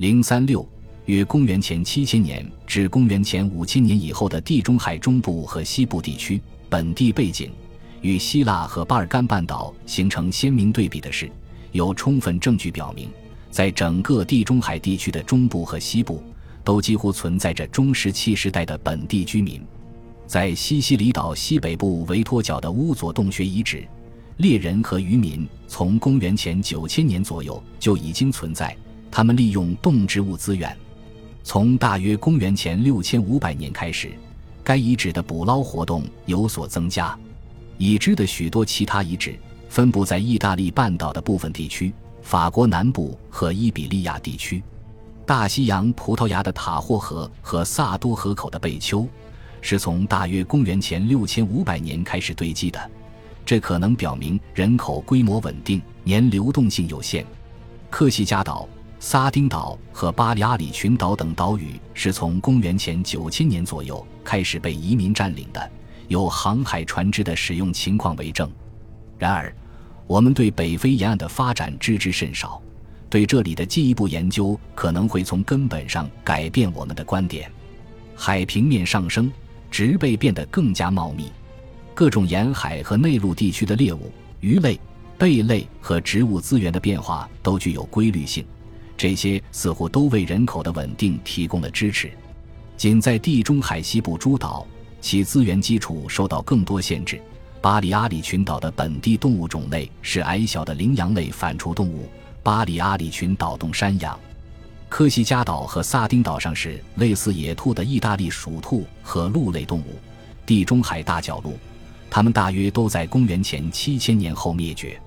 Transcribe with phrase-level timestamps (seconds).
[0.00, 0.66] 零三六，
[1.04, 7.50] 约公元前七千年至公元前五千年以后的地中海中部和西部地区本地背景，
[8.00, 11.30] 与希腊和巴尔干半岛形成鲜明对比的是，
[11.72, 13.10] 有充分证据表明，
[13.50, 16.22] 在整个地中海地区的中部和西部，
[16.64, 19.62] 都几乎存在着中石器时代的本地居民。
[20.26, 23.86] 在西西里岛西北部维托角的乌佐洞穴遗址，
[24.38, 28.74] 猎人和渔民从公元前九千年左右就已经存在。
[29.10, 30.76] 他们利用动植物资源。
[31.42, 34.12] 从大约公元前六千五百年开始，
[34.62, 37.18] 该遗址的捕捞活动有所增加。
[37.78, 41.92] 已知的许多其他遗址分布在意大利半岛的部分地区、
[42.22, 44.62] 法国南部和伊比利亚地区。
[45.26, 49.06] 大西洋葡萄牙的塔霍河和萨多河口的贝丘。
[49.62, 52.90] 是从大约公元前六千五百年开始堆积的，
[53.44, 57.26] 这可能表明人口规模稳定，年流动性有限。
[57.90, 58.66] 克西嘉岛、
[59.02, 65.70] 撒丁岛和巴里阿里群岛等岛屿是从公元前九千年左右开始被移民占领的，
[66.08, 68.48] 有航海船只的使用情况为证。
[69.18, 69.52] 然而，
[70.06, 72.60] 我们对北非沿岸的发展知之甚少，
[73.08, 77.50] 对这里的进一步研究可能会从根本上改变我们的观点。
[78.14, 79.32] 海平面上升。
[79.70, 81.30] 植被变得更加茂密，
[81.94, 84.76] 各种沿海和内陆地区的猎物、鱼类、
[85.16, 88.44] 贝类和植物资源的变化都具有规律性，
[89.00, 92.12] 这些似乎都为人口的稳定提供了支持。
[92.76, 94.66] 仅在地中海西部诸岛，
[95.00, 97.18] 其资源基础受到更多限制。
[97.62, 102.10] 巴里阿里群岛的本地动物种类是矮小的羚羊类反刍动物——
[102.44, 104.20] 巴里阿里群岛动山羊。
[104.90, 109.98] 科西嘉岛和萨丁岛上是类似野兔的意大利鼠兔和鹿类动物，
[110.44, 111.56] 地中海大角鹿，
[112.10, 115.00] 它们大约都在公元前七千年后灭绝。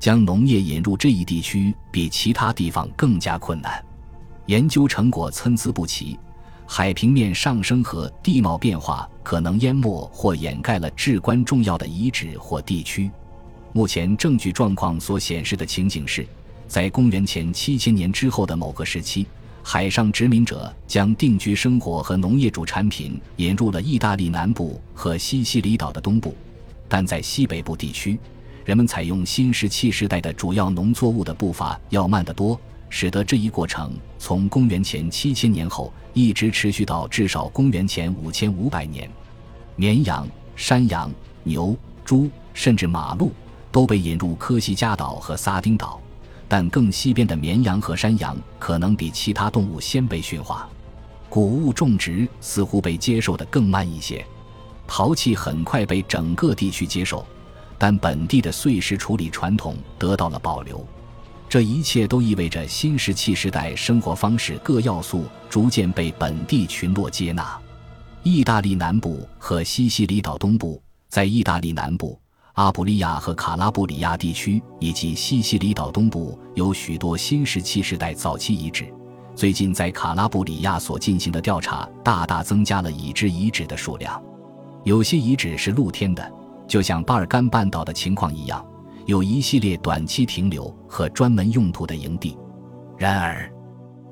[0.00, 3.84] 将农业引入这一地区比其他地方更加困难，
[4.46, 6.18] 研究成果参差不齐，
[6.66, 13.10] 海平面上升和地貌变化可能淹没或掩盖了至关重要的遗址或地区。
[13.72, 16.26] 目前证据状况所显示的情景是。
[16.66, 19.26] 在公元前七千年之后的某个时期，
[19.60, 26.32] 海上殖民者将定居生活和农业主产品引入了意大利南部和西西里岛的东部，
[26.88, 28.16] 但在西北部地区，
[28.70, 32.56] 人们采用新石器时代的主要农作物的步伐要慢得多，
[32.88, 39.10] 使得这一过程从公元前七千年后一直持续到至少公元前五千五百年。
[39.74, 41.10] 绵羊、山羊、
[41.42, 43.32] 牛、猪，甚至马鹿
[43.72, 46.00] 都被引入科西嘉岛和撒丁岛。
[46.46, 50.68] 但更西边的绵羊和山羊可能比其他动物先被驯化，
[51.28, 54.24] 谷物种植似乎被接受的更慢一些，
[54.86, 57.26] 陶器很快被整个地区接受，
[57.80, 60.86] 但本地的碎石处理传统得到了保留。
[61.48, 67.58] 这一切都意味着新石器时代生活方式各要素逐渐被本地群落接纳。
[68.22, 72.20] 意大利南部和西西里岛东部，在意大利南部。
[72.52, 78.92] 阿普利亚和卡拉布里亚地区以及西西里岛东部有许多新石器时代早期遗址。
[79.34, 84.22] 最近在卡拉布里亚所进行的调查大大增加了已知遗址的数量。
[84.84, 86.30] 有些遗址是露天的，
[86.70, 88.64] 就像巴尔干半岛的情况一样，
[89.04, 92.38] 有一系列短期停留和专门用途的营地。
[92.96, 93.52] 然而，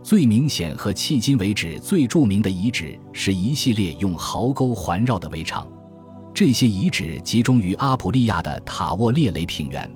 [0.03, 5.69] 最明显和迄今为止最著名的遗址是一系列用壕沟环绕的围场。
[6.35, 9.89] 这些遗址集中于阿普利亚的塔沃列雷平原，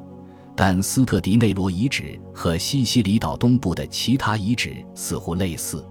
[0.55, 5.85] 但斯特迪内罗遗址和西西里岛东部的其他遗址似乎类似。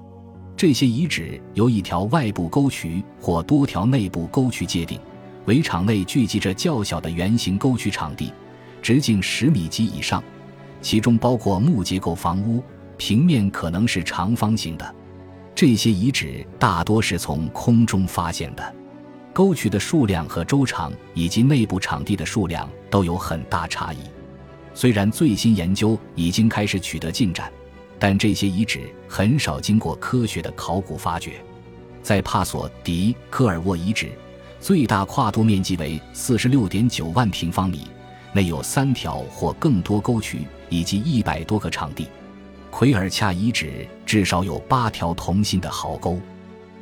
[0.56, 4.98] 这些遗址由一条外部沟渠或多条内部沟渠界定，
[5.46, 8.32] 围场内聚集着较小的圆形沟渠场地，
[8.82, 10.24] 直径十米及以上，
[10.82, 12.64] 其中包括木结构房屋，
[12.98, 14.96] 平面可能是长方形的。
[15.56, 18.76] 这些遗址大多是从空中发现的。
[19.34, 23.98] 沟渠的数量和周长以及内部场地的数量都有很大差异。
[24.74, 27.52] 虽然最新研究已经开始取得进展，
[27.98, 31.34] 但这些遗址很少经过科学的考古发掘。
[32.02, 34.12] 在帕索迪科尔沃遗址，
[34.62, 37.88] 最大跨度面积为四十六点九万平方米，
[38.32, 42.08] 内有三条或更多沟渠以及一百多个场地。
[42.70, 46.20] 奎尔恰遗址至少有八条同心的壕沟。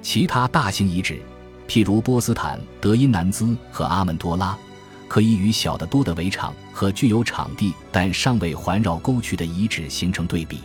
[0.02, 1.22] 其他大型遗址。
[1.70, 4.58] 譬如波斯坦、德因南兹和阿门多拉，
[5.08, 10.62] 可以与小得多的围场和具有场地但尚未环绕沟渠的遗址形成对比。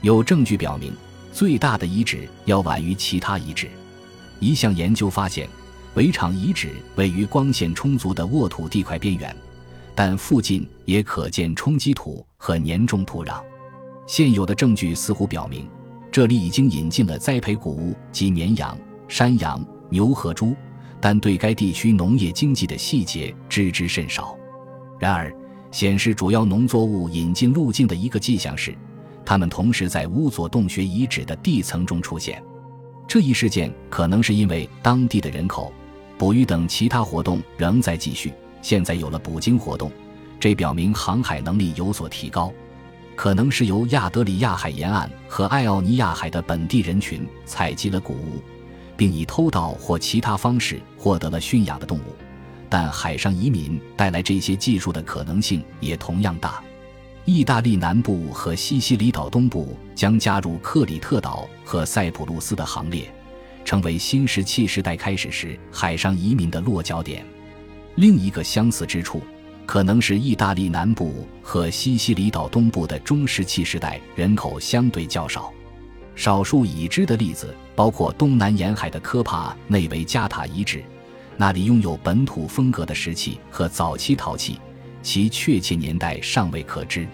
[0.00, 0.92] 有证据表明，
[1.32, 3.70] 最大的遗址要晚于其他遗址。
[4.40, 5.48] 一项研究发现，
[5.94, 9.34] 围场遗址位于光线充足的沃土地块边缘，
[9.94, 13.42] 但附近也可见冲积土和粘重土壤。
[14.06, 15.68] 现有的证据似乎表明，
[16.10, 20.54] 这里已经引进了栽培谷物及绵羊、山羊、牛和猪，
[20.98, 24.36] 但对该地区农业经济的细节知之甚少。
[24.98, 25.34] 然而，
[25.70, 28.74] 显示主要农作物引进路径的一个迹象是，
[29.26, 32.42] 它们同时在乌佐洞穴遗址的地层中出现。
[33.06, 35.72] 这一事件可能是因为当地的人口、
[36.22, 38.32] 捕鱼等其他活动仍在继续。
[38.60, 39.90] 现在有了捕鲸活动，
[40.38, 42.52] 这表明航海能力有所提高。
[43.16, 48.40] 可能是由亚德里亚海沿岸和爱奥尼亚海的本地人群采集了谷物，
[48.96, 52.14] 并以偷盗或其他方式获得了驯养的动物，
[52.70, 56.62] 但海上移民带来这些技术的可能性也同样大。
[57.24, 63.12] 意大利南部和西西里岛东部将加入克里特岛和塞浦路斯的行列，
[63.64, 67.24] 成为新石器时代开始时海上移民的落脚点。
[67.96, 69.22] 另一个相似之处。
[69.64, 75.52] 可能是意大利南部和西西里岛东部的中石器时代人口相对较少，
[76.14, 80.82] 少数已知的例子包括东南沿海的科帕内维加塔遗址，
[81.36, 84.58] 那里拥有本土风格的石器和早期陶器，
[85.00, 87.06] 其确切年代尚未可知。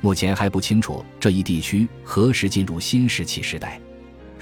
[0.00, 3.78] 目前还不清楚这一地区何时进入新石器时代。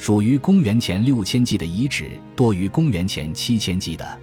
[0.01, 4.19] 属于公元前六千纪的遗址多于公元前七千纪的，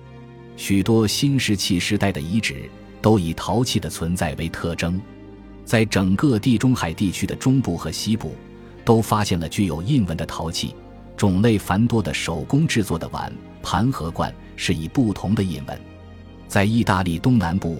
[0.56, 2.68] 许多新石器时代的遗址。
[3.00, 5.00] 都以陶器的存在为特征，
[5.63, 8.33] 在整个地中海地区的中部和西部，
[8.83, 10.74] 都发现了具有印纹的陶器，
[11.15, 13.31] 种类繁多的手工制作的碗、
[13.62, 15.80] 盘和罐是以不同的印纹。
[16.47, 17.77] 在意大利东南部，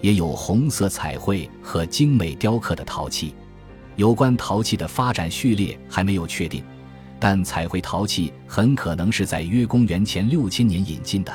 [0.00, 3.34] 也有红色彩绘和精美雕刻的陶器。
[3.96, 6.64] 有关陶器的发展序列还没有确定，
[7.26, 11.32] 但彩绘陶器很可能是在约公元前六千年引进的。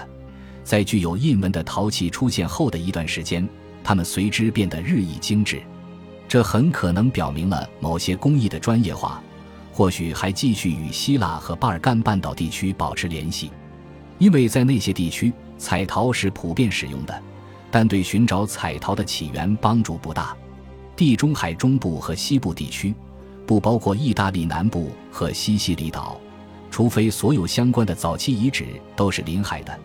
[0.64, 3.50] 在具有印纹的陶器出现后的一段时间，
[3.84, 5.60] 它们随之变得日益精致，
[6.28, 9.20] 这很可能表明了某些工艺的专业化，
[9.74, 13.50] 或许还继续与希腊和巴尔干半岛地区保持联系，
[14.20, 17.24] 因为在那些地区彩陶是普遍使用的，
[17.72, 20.38] 但对寻找彩陶的起源帮助不大。
[20.96, 22.94] 地中海中部和西部地区，
[23.50, 26.22] 不包括意大利南部和西西里岛，
[26.70, 29.76] 除非所有相关的早期遗址都是临海的。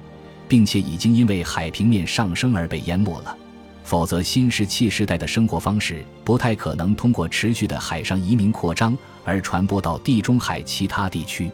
[0.46, 3.34] 并且已经因为海平面上升而被淹没了，
[3.82, 8.94] 否则新石器时代的生活方式不太可能通过持续的海上移民扩张
[9.24, 11.50] 而传播到地中海其他地区。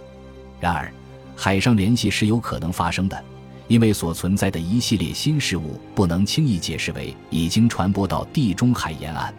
[0.58, 0.92] 然而，
[1.36, 3.24] 海上联系是有可能发生的，
[3.68, 9.32] 因为所存在的一系列新事物不能轻易解释为已经传播到地中海沿岸。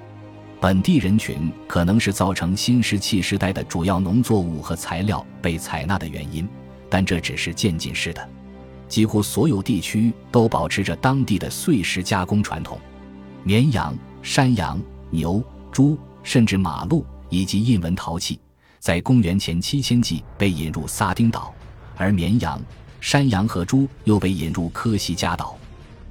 [0.62, 6.48] 本地人群可能是造成新石器时代的主要农作物和材料被采纳的原因，
[6.88, 8.30] 但这只是渐进式的。
[8.88, 12.80] 几乎所有地区都保持着当地的碎石加工传统，
[13.44, 14.80] 绵羊、山羊、
[15.10, 18.40] 牛、猪，甚至马鹿以及印纹陶器，
[18.78, 21.52] 在公元前七千纪被引入撒丁岛，
[21.98, 22.62] 而绵羊、
[23.00, 25.58] 山羊和猪又被引入科西嘉岛。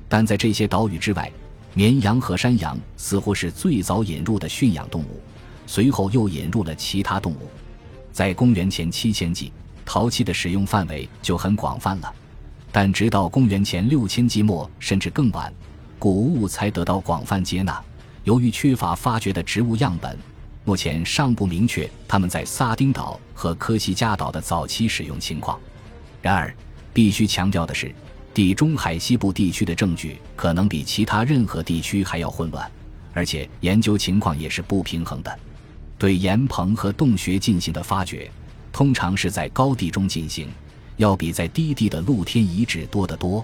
[0.09, 1.31] 但在这些岛屿之外，
[1.73, 5.21] 绵羊和山羊似乎是最早引入的驯养动物，
[5.67, 7.49] 随后又引入了其他动物。
[8.13, 9.53] 在公元前七千纪，
[9.85, 12.13] 陶器的使用范围就很广泛了。
[12.73, 15.53] 但直到公元前六千纪末甚至更晚，
[15.99, 17.83] 谷物才得到广泛接纳。
[18.25, 20.19] 由于缺乏发掘的植物样本，
[20.65, 25.59] 目前尚不明确它们在撒丁岛和科西嘉岛的早期使用情况。
[26.21, 26.55] 然而，
[26.93, 27.95] 必须强调的是，
[28.33, 32.71] 地中海西部地区的证据可能比其他任何地区还要混乱，
[33.13, 35.39] 而且研究情况也是不平衡的。
[35.99, 38.31] 对岩棚和洞穴进行的发掘，
[38.73, 40.49] 通常是在高地中进行。
[40.97, 43.43] 要比在低地的露天遗址多得多，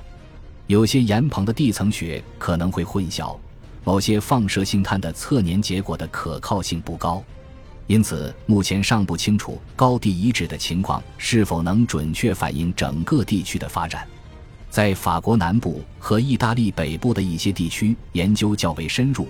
[0.66, 3.34] 有些岩棚的地层学可能会混淆，
[3.82, 7.24] 某些放射性碳的测年结果的可靠性不高，
[7.86, 14.06] 因此目前尚不清楚高地遗址的情况是否能准确反映整个地区的发展。
[14.70, 19.26] 在法国南部和意大利北部的一些地区研究较为深入，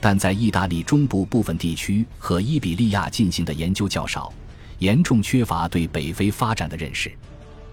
[0.00, 4.32] 但在意大利中部部分地区和伊比利亚进行的研究较少，
[4.78, 7.10] 严重缺乏对北非发展的认识。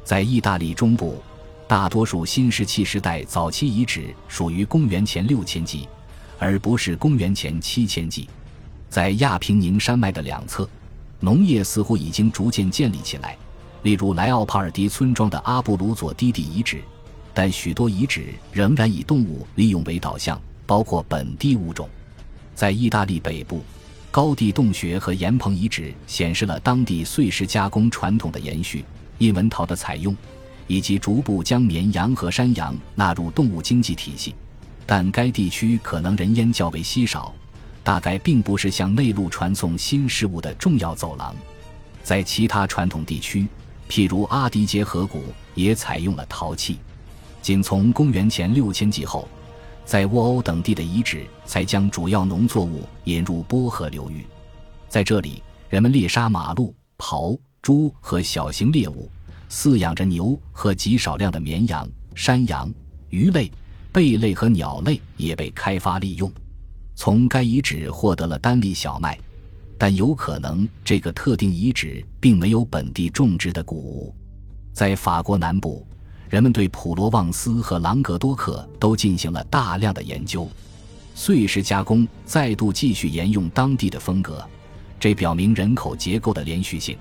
[0.03, 1.22] 在意大利中部，
[1.68, 5.88] 大多数新石器时代早期遗址属于公元前六千纪，
[6.39, 8.27] 而不是公元前七千纪。
[8.89, 10.68] 在亚平宁山脉的两侧，
[11.20, 13.38] 农业似乎已经逐渐建立起来，
[13.84, 16.82] 例如莱奥帕尔迪村庄的阿布鲁佐低地遗址。
[17.33, 21.89] 但许多遗址仍然以动物利用为导向，包括本地物种。
[22.53, 23.63] 在意大利北部，
[24.11, 28.83] 高地洞穴和岩棚遗址显示了当地碎石加工传统的延续。
[29.19, 30.15] 印纹陶的采用，
[30.67, 34.35] 以及逐步将绵羊和山羊纳入动物经济体系，
[34.85, 37.33] 但该地区可能人烟较为稀少，
[37.83, 41.35] 大概并不是向内陆传送新事物的重要走廊。
[42.03, 43.47] 在其他传统地区，
[43.88, 45.23] 譬如阿迪杰河谷，
[45.53, 46.77] 也采用了陶器。
[47.41, 49.27] 仅从公元前六千纪后，
[49.83, 54.25] 在沃欧等地的遗址才将主要农作物引入波河流域。
[54.88, 59.10] 在这里，人们猎杀马鹿、狍、猪和小型猎物，
[59.50, 62.71] 饲养着牛和极少量的绵羊、山羊、
[63.10, 63.51] 鱼类、
[63.91, 66.31] 贝类和鸟类也被开发利用。
[66.93, 69.17] 从该遗址获得了单粒小麦，
[69.79, 74.15] 但有可能这个特定遗址并没有本地种植的谷物。
[74.74, 75.88] 在法国南部。
[76.31, 80.50] 人们对普罗旺斯和朗格多克都进行了大量的研究，
[81.13, 84.41] 碎石加工再度继续沿用当地的风格，
[84.97, 86.97] 这表明人口结构的连续性。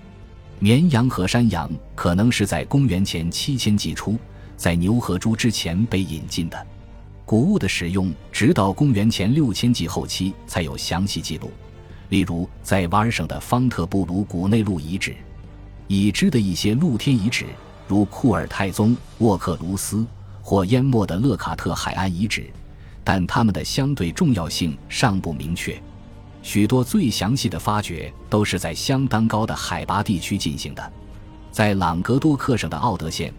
[0.58, 4.18] 绵羊和山羊可能是在公元前七千纪初，
[4.56, 6.66] 在牛和猪之前被引进的。
[7.24, 11.52] 谷物的使用直到公元前六千纪后期才有详细记录，
[12.08, 15.14] 例如在瓦尔省的方特布鲁谷内陆遗址，
[15.86, 17.46] 已知的一些露天遗址。
[17.90, 20.06] 如库尔泰宗沃克卢斯
[20.40, 22.48] 或淹没的勒卡特海岸遗址，
[23.02, 25.76] 但它们的相对重要性尚不明确。
[26.40, 30.92] 许多最详细的发掘都是在相当高的海拔地区进行的。
[31.50, 33.34] 在朗格多克省的奥德县，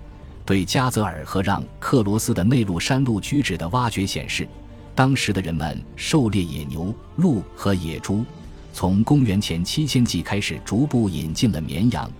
[0.45, 4.45] 对加泽尔和让克罗斯的内陆山路居址的挖掘显示，
[4.93, 8.25] 当时的人们狩猎野牛、鹿和野猪。
[8.73, 12.11] 从公元前七千纪开始，逐步引进了绵羊。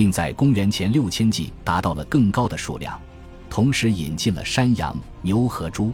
[0.00, 2.98] 并在公元前六千纪达到了更高的数量，
[3.50, 5.92] 同时引进了山羊、牛和猪。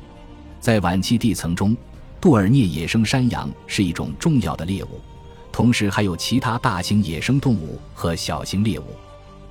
[0.61, 1.77] 在晚期地层中，
[2.21, 5.01] 杜尔涅野生山羊是一种重要的猎物，
[5.51, 8.85] 同时还有其他大型野生动物和小型猎物。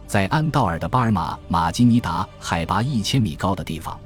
[0.08, 4.00] 在安道尔的巴尔马马基尼达海拔一千米高的地方，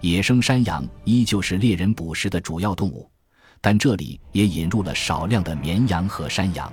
[0.00, 3.06] 野生山羊依旧是猎人捕食的主要动物，
[3.60, 6.72] 但这里也引入了少量的绵羊和山羊。